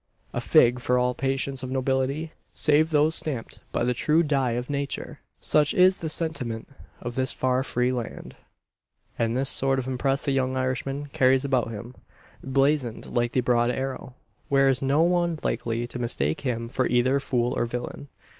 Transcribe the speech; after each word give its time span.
A 0.33 0.41
fig 0.41 0.79
for 0.79 0.97
all 0.97 1.13
patents 1.13 1.61
of 1.61 1.69
nobility 1.69 2.31
save 2.55 2.89
those 2.89 3.13
stamped 3.13 3.59
by 3.71 3.83
the 3.83 3.93
true 3.93 4.23
die 4.23 4.53
of 4.53 4.67
Nature! 4.67 5.19
Such 5.39 5.75
is 5.75 5.99
the 5.99 6.09
sentiment 6.09 6.67
of 7.01 7.13
this 7.13 7.31
far 7.31 7.61
free 7.61 7.91
land. 7.91 8.35
And 9.19 9.37
this 9.37 9.49
sort 9.51 9.77
of 9.77 9.85
impress 9.87 10.25
the 10.25 10.31
young 10.31 10.55
Irishman 10.55 11.09
carries 11.13 11.45
about 11.45 11.69
him 11.69 11.93
blazoned 12.43 13.15
like 13.15 13.33
the 13.33 13.41
broad 13.41 13.69
arrow. 13.69 14.15
There 14.49 14.69
is 14.69 14.81
no 14.81 15.03
one 15.03 15.37
likely 15.43 15.85
to 15.85 15.99
mistake 15.99 16.41
him 16.41 16.67
for 16.67 16.87
either 16.87 17.19
fool 17.19 17.53
or 17.53 17.65
villain. 17.67 18.07